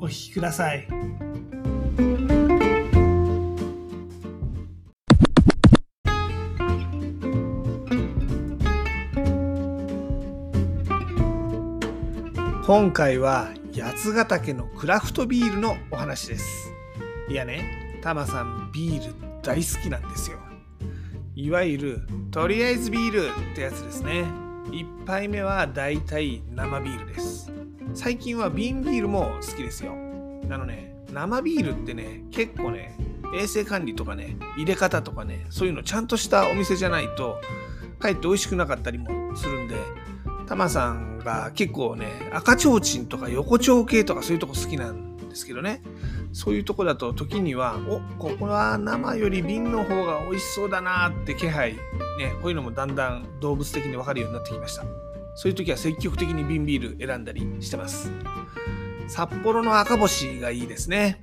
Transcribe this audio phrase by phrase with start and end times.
[0.00, 0.86] お聞きください。
[12.64, 16.72] 今回は八ヶ岳のクラフトビールのお話です。
[17.28, 20.38] いやねタマさんビール大好きなんですよ。
[21.34, 24.24] いわゆるとりあえずビールってやつですね。
[24.70, 27.52] 1杯目はだいたい生ビールです。
[27.94, 29.92] 最近は瓶ビールも好きですよ。
[29.92, 32.96] あのね生ビールってね結構ね
[33.36, 37.40] 衛生管理とかね入れ方とかねそういうのちゃんとしたお店じゃないと
[37.98, 39.76] かえって美味しくなかったりもするんで
[40.46, 45.82] タマさんが結構ね赤ちょうちんとか横丁系とかそういうとこ好きなんですけどね。
[46.32, 51.76] そういうとこだと時にはおここは生より瓶の方が美味しそうだなって気配
[52.18, 54.84] ねこういうのもだんだん動物的に分かるようになってきました。
[55.34, 58.10] そういう時は積極的に瓶ビール選んだりしてます。
[59.08, 61.20] 札幌の赤星がいいですね。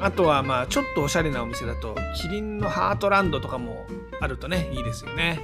[0.00, 3.86] あとはまあちょっとおしゃれなお店だとキリンのハートランドとかも
[4.20, 5.40] あるとねいいですよね。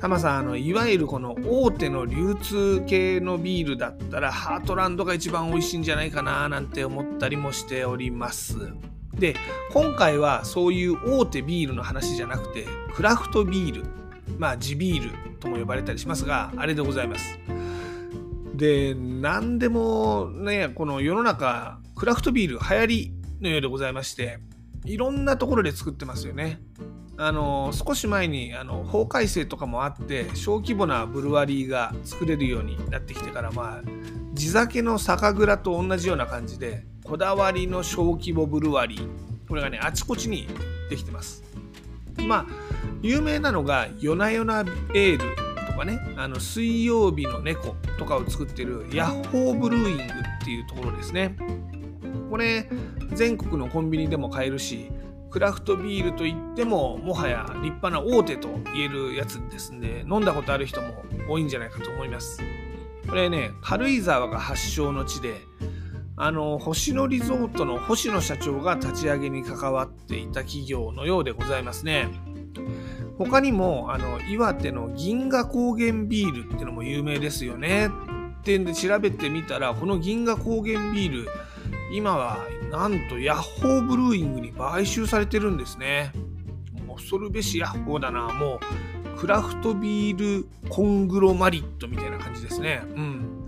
[0.00, 8.56] タマさんあのいわゆるこの大手の流通系のビールだったらハートランドが一番美味しいんじゃないかななんて思ったりもしております。
[9.18, 9.34] で
[9.72, 13.84] 今回はそういう大手ビールの話じゃなくてクラフトビール
[14.38, 17.38] まあ地ビールとも呼ばれたりしますがあれでございます。
[18.54, 24.38] で何でもねこの世の中クラフトビール流行りのようでございまして
[24.84, 26.60] いろんなところで作ってますよね。
[27.18, 33.82] あの少し前にあの法改正とかもあって小規模なブルワリーが作れるようになってきてからまあ
[34.34, 39.08] 地酒の酒蔵と同じような感じでこだわりの小規模ブルワリー。
[39.48, 40.48] これがねあちこちに
[40.90, 41.44] できてます。
[42.26, 42.46] まあ
[43.00, 45.18] 有名なのが「夜な夜なエール」
[45.70, 51.36] とかねあの水曜日の猫とかを作ってるヤッホーブルーイングっていうところですね。
[52.28, 52.68] これ
[53.14, 54.90] 全国のコンビニでも買えるし
[55.30, 62.42] クラフトビールといってももはや立派な大手と言えるやつですんで飲んだことある人も多いんじゃないかと思います。
[63.08, 65.40] これね軽井沢が発祥の地で
[66.16, 72.08] あの星野リゾートの星野社長が立ち上げに関わっていた企業のようでございますね
[73.18, 77.90] 他にもあの岩手の銀河高原ビールってのも有名ですよね
[78.40, 81.28] ってんで調べてみたらこの銀河高原ビール
[81.92, 82.38] 今は
[82.70, 86.12] なんとヤッホーブルーイングに買収されてるんですね。
[86.88, 88.32] 恐るべしヤッホーだな。
[88.32, 88.60] も
[89.14, 92.82] うクラフトビールコングロマリットみたいな感じですね。
[92.84, 93.45] うん。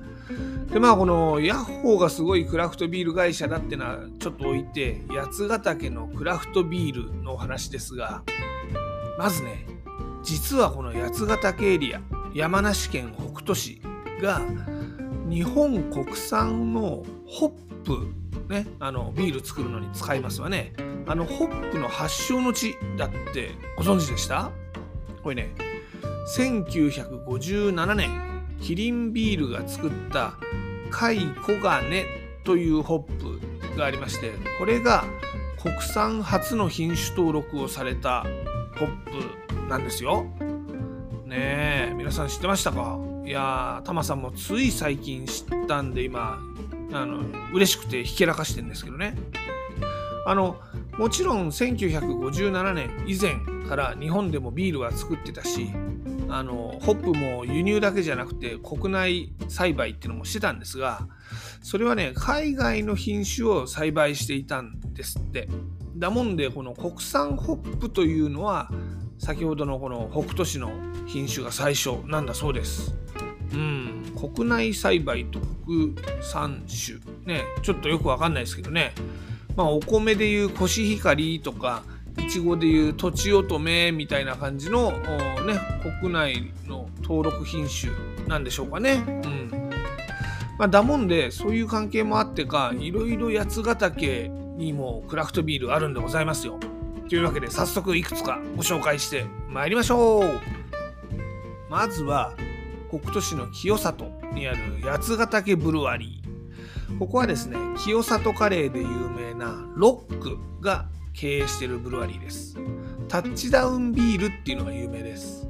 [0.73, 8.23] でまあこのヤッホーがすごいクラフトビール会社だってのはちょっと置いて八ヶ岳のクラフトビールのお話ですが
[9.19, 9.67] まずね
[10.23, 12.01] 実はこの八ヶ岳エリア
[12.35, 13.81] 山梨県北杜市
[14.21, 14.43] が
[15.29, 17.51] 日本国産のホッ
[17.85, 18.13] プ
[18.49, 20.73] ね、あのビール作るのに使いますわね。
[21.07, 24.51] あのホップの発祥の地だってご存知でした？
[25.23, 25.55] これね、
[26.35, 28.11] 1957年、
[28.61, 30.35] キリンビールが作った
[30.91, 32.05] 貝黄金
[32.45, 35.05] というホップがありまして、これが
[35.61, 38.25] 国産初の品種登録をされた
[38.79, 38.89] ホッ
[39.57, 40.27] プなんですよ。
[41.27, 42.99] ねえ、皆さん知ってましたか？
[43.25, 46.41] いやー、タマさんもつい最近知ったんで今
[46.93, 47.21] あの
[47.53, 49.15] 嬉しくてひけらかしてんですけどね
[50.25, 50.57] あの
[50.97, 53.37] もちろん1957年以前
[53.69, 55.71] から日本でもビールは作ってたし
[56.29, 61.09] あのホップも輸入だけじゃなくて国内栽培っていうのもしてたんですが
[61.63, 65.49] それはね海外の品種を栽培していたんですって。
[65.97, 68.71] だもんでこの国産ホップというのは
[69.19, 70.71] 先ほどのこの北斗市の
[71.07, 72.95] 品種が最初なんだそうです。
[73.53, 74.13] うん。
[74.17, 76.99] 国内栽培と国産種。
[77.27, 77.43] ね。
[77.63, 78.93] ちょっとよくわかんないですけどね。
[79.57, 81.83] まあお米でいうコシヒカリとか
[82.19, 85.61] いちごでいうとちおとめみたいな感じのね
[86.01, 87.93] 国内の登録品種
[88.29, 89.05] なんでしょうかね。
[89.07, 89.71] うん。
[90.59, 96.59] まあだもんでそういう関係もあってかいろいろ八ヶ岳にもクラフトビールあるんでございますよ。
[97.09, 100.41] というわけで早速いくつかご紹介してまいりましょう。
[101.71, 102.35] まずは
[102.89, 106.99] 北斗市の清里にある八ヶ岳ブルワリー。
[106.99, 110.89] ここはですね清里カレーで有名なロックが
[111.19, 112.57] 経営しているブルワリーです。
[113.09, 115.49] タッチダウンビールっていうのが有名です。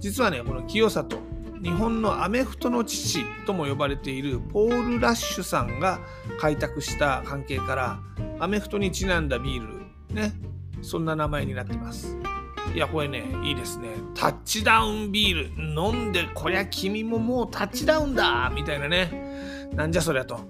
[0.00, 1.18] 実はねこの清里
[1.62, 6.00] 日本のアメフトの父とも呼ばれているポール・ラッシュさんが
[6.40, 8.00] 開拓した関係から
[8.40, 9.64] アメフトにちなんだビー
[10.10, 10.32] ルね
[10.82, 12.18] そんな名前になってます。
[12.74, 13.90] いやこれねいいですね。
[14.16, 15.80] タッチダウンビール。
[15.80, 19.68] 飲んでこりゃ君ももうタッチダウンだみたいなね。
[19.76, 20.40] なんじゃそりゃと。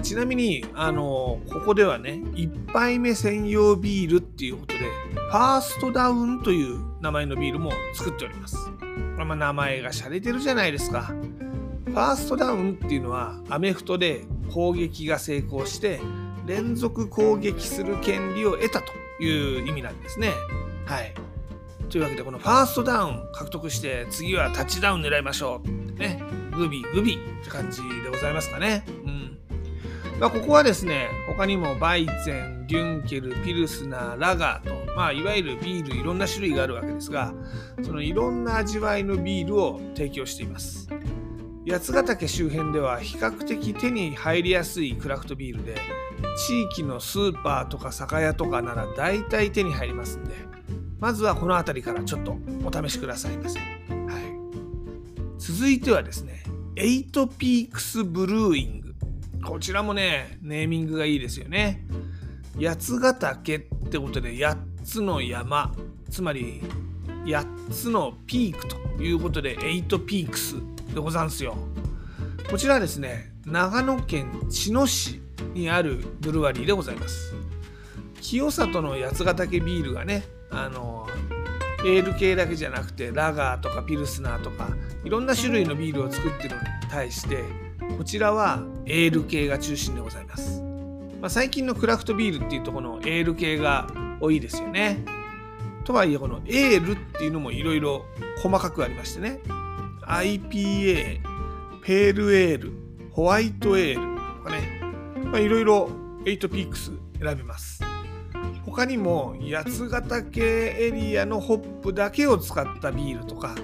[0.00, 8.56] ちなみにあのここではね1杯目専用ビールっていうことでファーストダウンという名前のビールも作っております
[9.24, 11.12] まあ、名前が洒落てるじゃないですか。
[11.86, 16.00] ファーストダウンっていうのはアメフトで攻撃が成功して
[16.46, 18.92] 連続攻撃する権利を得たと
[19.22, 20.32] いう意味なんですね。
[20.86, 21.14] はい。
[21.90, 26.22] というわけでこのファーストダウン獲得して次はタッチダウン狙いましょうってね。
[26.56, 28.84] グビグビって感じでございますかね。
[29.04, 29.31] うん。
[30.18, 37.34] まあ、ここはですね、他にもバイゼン、デュンケル、ピルスナー、ラガーと、まあ、いわゆるビールいろんな種類があるわけですが、
[37.82, 40.88] そのいろんな味わいのビールを提供しています。
[41.66, 45.76] 八ヶ岳周辺では比較的手に入りやすいクラフトビールで、
[46.46, 50.34] 地域のスーパーとか酒屋とかなら大体手に入りますんで、
[51.00, 53.58] まずはこの辺りからちょっとお試しくださいませ。
[53.58, 53.68] はい、
[55.38, 56.42] 続いてはですね、
[56.76, 58.81] Eight Peaks Brewing。
[59.52, 61.84] こちらもね、ネーミングがいいですよね。
[62.58, 63.60] 八ヶ岳っ
[63.90, 65.74] てことで8つの山、
[66.08, 66.62] つまり
[67.26, 70.54] 8つのピークということで8ピークス
[70.94, 71.58] でござんすよ。
[72.50, 75.20] こちらはですね、長野県茅野市
[75.52, 77.34] にあるブルワリーでございます。
[78.22, 81.06] 清里の八ヶ岳ビールがね、あの、
[81.84, 84.70] エール系だけじゃなくてラガーとかピルスナーとか
[85.04, 87.42] いろんな種類のビールを作ってるのに対して
[87.98, 90.62] こちらはエール系が中心でございます。
[91.20, 93.86] まあ、最近のクラフトビールっていうとこのエール系が
[94.20, 95.04] 多いですよね。
[95.84, 98.04] とはいえこのエールっていうのもいろいろ
[98.42, 99.40] 細かくありましてね
[100.02, 101.20] IPA
[101.82, 102.72] ペールエール
[103.10, 105.90] ホワイトエールとかねいろいろ
[106.24, 107.82] 8ピークス選べます
[108.64, 113.54] 他にも八ヶ岳エリアのホップだけを使ったビールとか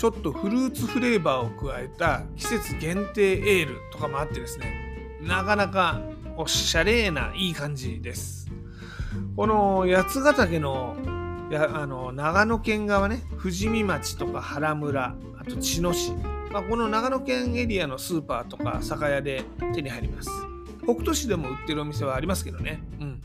[0.00, 6.00] ちょっとフルーツフレーバーを加えた季節限定エールとかもあってですねなかなか
[6.38, 8.50] おしゃれないい感じです。
[9.36, 10.96] この八ヶ岳の
[11.50, 16.12] やあの長野県側ね富士見町とか原村あと茅野市、
[16.50, 19.44] まあ、この長野県エリアのスーパーとか酒屋で
[19.74, 20.30] 手に入ります。
[20.84, 22.82] 北斗市でも売ってるお店はありますけどね。
[23.00, 23.20] うん。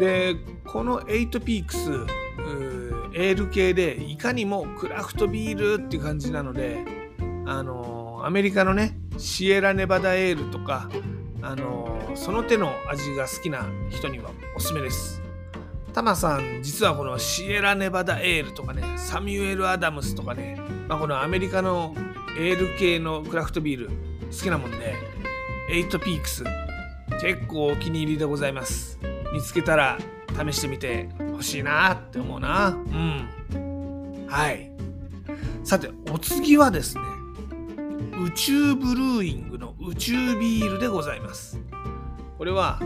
[0.00, 0.34] で
[0.66, 1.88] この8ピークス
[3.14, 6.84] エール系でいかにもクラフトビールっていう感じなので
[7.46, 10.88] あのアメリカのねシエラネバダエールとか
[11.42, 15.20] あのその手の味が好きな人にはおすすめです。
[15.92, 21.94] タマさん実はこのシエラネバダエールとかねサミュエル・アダムスとかね、まあ、このアメリカの
[22.38, 23.94] エール系のクラフトビール好
[24.44, 24.94] きなもんで
[25.70, 26.44] 8ピークス
[27.20, 28.98] 結構お気に入りでございます。
[29.34, 29.98] 見つけたら
[30.28, 31.08] 試してみて
[31.42, 32.68] ほしいなって思うな。
[32.68, 34.26] うん。
[34.28, 34.70] はい。
[35.64, 37.02] さてお次はですね
[38.24, 41.60] 宇宙ブルーイングの宇宙ビールでございます。
[42.38, 42.80] これは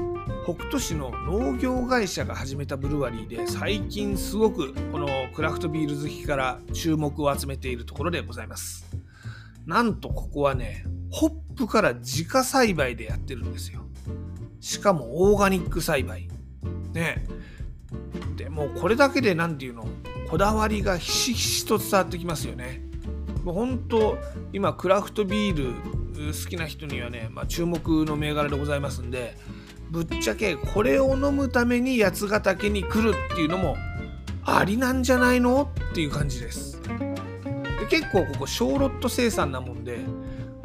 [0.45, 8.87] 北斗市の農業会社が始めたブルワリーで最近すごくこのクラフトビール好きから注目を集めているところでございます。
[9.66, 13.85] なんとここはねホップから自家栽培でやってるんですよ。
[14.61, 16.28] しかもオーガニック栽培。
[16.95, 17.25] ね
[18.37, 19.88] でもうこれだけで何て言うの
[20.28, 22.83] こだわりがひしひしと伝わってきますよね。
[23.45, 24.19] もう本当
[24.52, 29.37] 今クラフトビール好きな人にはね、まあ、注目の銘柄でございますんで
[29.90, 33.76] ぶっちゃけこれを飲むために八ヶ岳に来るっていうのも
[34.45, 35.71] ありなんじゃないの？
[35.90, 36.83] っていう感じです。
[36.83, 39.99] で結構ここ小ロット生産なもんで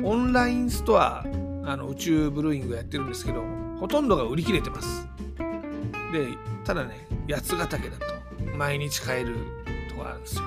[0.02, 1.24] オンラインストア
[1.64, 3.44] あの宇宙ブルーイングやってるんですけど
[3.80, 5.08] ほとんどが売り切れてます。
[6.12, 6.28] で
[6.64, 8.06] ただね八ヶ岳だと
[8.58, 9.36] 毎日買える
[9.90, 10.44] とこあるんですよ。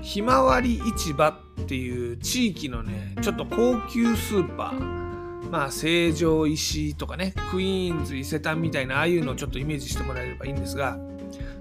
[0.00, 5.00] ひまわり市場っていう地域のねちょっと高級スーパー。
[5.50, 10.96] まあ成城石とかねクイーンズ伊勢丹みたいなああいうのをちょっとイメージしてもらえればいいんですが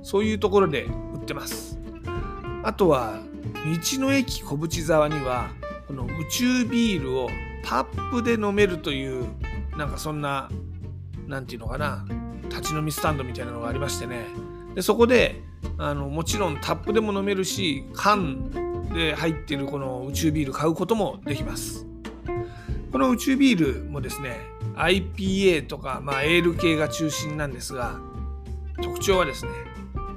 [0.03, 1.79] そういうところで売ってます。
[2.63, 3.19] あとは
[3.65, 5.49] 道の駅小淵沢には
[5.87, 7.29] この宇宙ビールを
[7.63, 9.27] タップで飲めるという
[9.75, 10.49] なんかそんな
[11.27, 12.05] 何て言うのかな
[12.49, 14.25] 立ち飲みスタンドみたいなのがありましてね。
[14.75, 15.41] でそこで
[15.77, 18.51] あのもちろんタップでも飲めるし缶
[18.93, 21.85] で入ってるこの宇宙ビール買うこともできます。
[22.91, 24.39] この宇宙ビールもですね
[24.75, 27.99] IPA とか、まあ、エール系が中心なんですが
[28.81, 29.51] 特徴はですね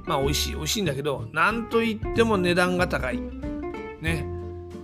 [0.06, 3.20] まあ美味しい美味しいんだけどなんといっても値段が高い。
[4.00, 4.26] ね。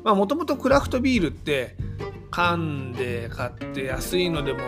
[0.05, 1.77] まあもともとクラフトビールって
[2.31, 4.59] 缶で買って安いのでも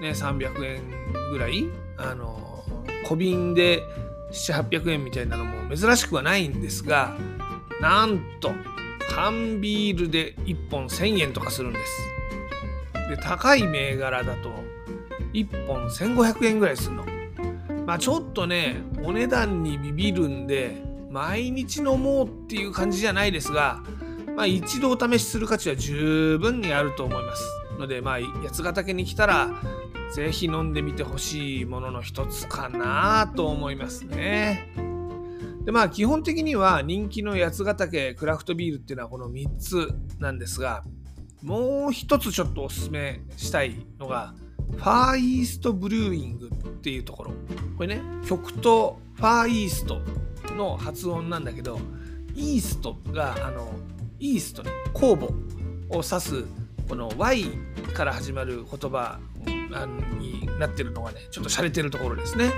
[0.00, 0.82] ね300円
[1.30, 2.64] ぐらいあの
[3.04, 3.82] 小瓶で
[4.32, 7.16] 700800円みたいなのも珍しくはないんですが
[7.80, 8.52] なんと
[9.10, 13.10] 缶ビールで1本1000円とかするんです。
[13.10, 14.50] で高い銘柄だと
[15.32, 17.04] 1本1500円ぐらいするの。
[17.86, 23.82] まあちょっとねお値段にビビるんで毎日飲もうっていう感じじゃないですが
[24.34, 27.44] まあ一度お試しする価値は十分にあると思います。
[27.78, 29.50] のでまあ八ヶ岳に来たら
[30.14, 34.68] ぜひ飲んでみてほしいものの一つかなと思いますね。
[35.64, 39.88] でまあ基本的には人気の八ヶ岳クラフトビールっていうのはこの3つ
[40.20, 40.84] なんですが
[41.42, 44.34] もう一つちょっとおすすめしたいのが
[44.76, 47.32] ファーイーストブルーイングっていうところ
[47.76, 50.00] これね極東ファーイースト
[50.54, 51.80] の発音なんだけど
[52.36, 53.72] イーストがあの
[54.20, 55.26] イーストね酵母
[55.88, 56.44] を指す
[56.88, 57.46] この Y
[57.94, 59.18] から始まる言葉
[60.18, 62.50] になってるのがねちょっと洒落てるところですね。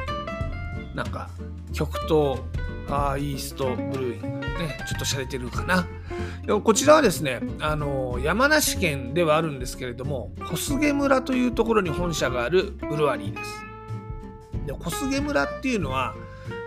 [0.95, 1.31] なんか
[1.73, 2.41] 極東
[2.89, 5.87] あーイーストブルーイングねちょっと洒落てるかな。
[6.63, 13.51] こちらはですねあの山梨県ではあるんですけれども小菅村というところに本社があるブルワリーです。
[14.67, 16.15] で小菅村っていうのは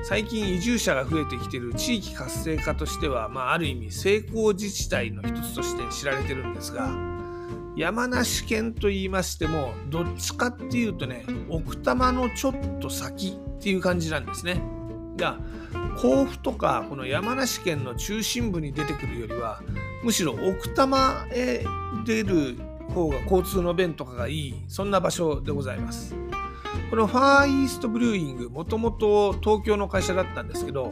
[0.03, 7.18] 最近移住者が増えてきている地域活性化としては、まあ、ある意味成功自治体の一つとして知られてるんですが
[7.79, 14.61] 山梨県と言いましてもどっちかっていうとね奥多摩のちょっと先っていう感じなんですね。
[15.15, 15.39] が
[15.97, 19.61] 甲府とかこの山梨県の中心部に出てくるよりは
[20.03, 21.63] むしろ奥多摩へ
[22.05, 22.57] 出る
[22.93, 26.13] 方が交通の便とかがいいそんな場所でございます。
[26.89, 30.91] このファーイーストブルーイングもともと東京の会社だったんですけど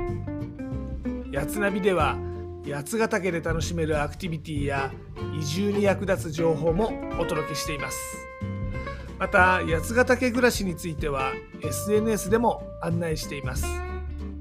[1.31, 2.19] やつナビでは
[2.67, 4.93] 八ヶ岳で楽しめるアクティビティや
[5.39, 7.99] 移住に役立つ情報もお届けしています。
[9.19, 13.67] また八ヶ岳暮らしについては SNS でも案内しています。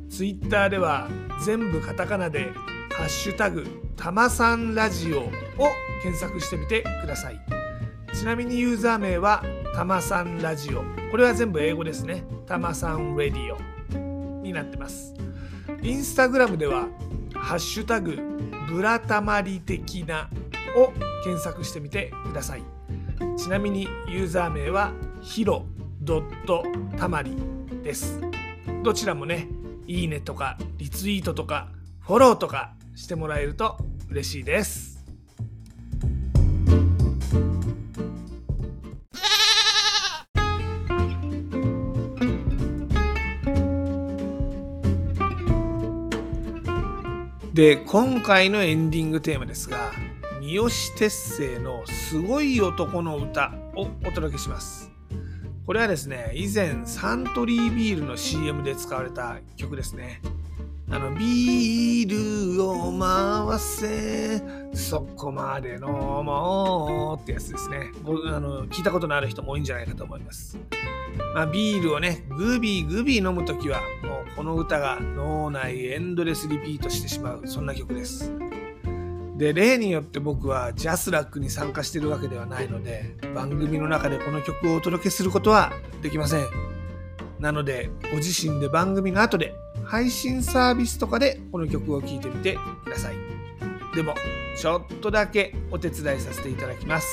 [0.10, 1.10] Twitter では
[1.44, 2.50] 全部カタカナで
[2.96, 5.32] 「ハッシュタグたまさんラジオ」を
[6.02, 7.40] 検索してみてください。
[8.14, 10.84] ちなみにユーザー名はたまさんラジオ。
[11.12, 12.24] これは全部英語ですね。
[12.46, 15.14] たまさんレディオになってます。
[15.82, 16.88] インスタグラムでは
[17.39, 18.17] ハッシュタグ
[18.69, 20.29] ブラタマリ的な
[20.75, 20.91] を
[21.24, 22.63] 検索してみてください。
[23.38, 24.91] ちなみにユーザー名は
[25.22, 25.65] ヒロ
[26.01, 26.63] ドット
[26.98, 27.36] たまり
[27.84, 28.22] です。
[28.84, 29.48] どちらもね、
[29.88, 31.69] いいねとかリツイートとか
[32.00, 33.77] フォローとかしてもらえると
[34.10, 34.88] 嬉しいです。
[47.60, 49.92] で今回のエンディングテーマですが
[50.39, 54.89] 三好哲星の「すごい男の歌」をお届けします。
[55.66, 60.22] これはですね以前サントリービールの CM で使われた曲ですね。
[60.91, 64.41] あのビールを回せ
[64.74, 67.91] そこまで飲もうってやつですね。
[68.03, 70.58] 僕あの聞いたことのある人も多いんじゃないかと思います、
[71.36, 78.34] まあ、ビールをねグビグビ飲むときはもうこの歌が脳内エンドレスリピートしてしまうそんな曲です。
[79.38, 86.46] で例によって僕はジャスラックに参加してるわけではないので番組の中でこの曲をお届けすることはできません。
[87.39, 89.55] なのでご自身で番組の後で
[89.89, 93.15] 配信サービスとかでこの曲を聴いてみてください。
[93.96, 94.13] でも、
[94.55, 97.08] ちょっとだけお手伝いさせていただきます。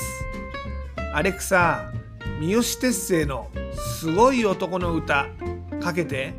[1.14, 1.90] アレクサ、
[2.38, 3.49] 三好哲星の
[3.99, 5.26] すごい男の歌
[5.80, 6.35] かけて。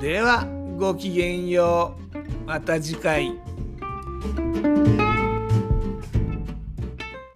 [0.00, 0.46] では、
[0.78, 2.46] ごきげんよう。
[2.46, 3.49] また次回。